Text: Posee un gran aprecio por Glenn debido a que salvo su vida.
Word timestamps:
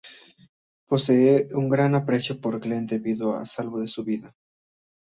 Posee 0.87 1.49
un 1.53 1.69
gran 1.69 1.93
aprecio 1.93 2.41
por 2.41 2.59
Glenn 2.59 2.87
debido 2.87 3.35
a 3.35 3.41
que 3.41 3.45
salvo 3.45 3.85
su 3.85 4.03
vida. 4.03 4.33